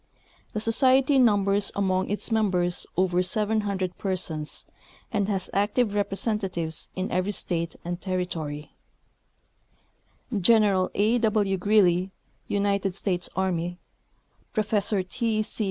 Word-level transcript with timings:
The 0.53 0.59
Society 0.59 1.19
numbers 1.19 1.71
over 1.75 2.01
seven 2.09 2.09
liundred 3.59 3.91
members, 3.99 4.65
and 5.11 5.29
has 5.29 5.47
active 5.53 5.93
representatives 5.93 6.89
in 6.95 7.11
every 7.11 7.31
state 7.31 7.75
and 7.85 8.01
territory. 8.01 8.71
General 10.35 10.89
A. 10.95 11.19
W. 11.19 11.57
Greely, 11.57 12.09
United 12.47 12.95
States 12.95 13.29
Army, 13.35 13.77
Professor 14.53 15.03
T. 15.03 15.43
C. 15.43 15.59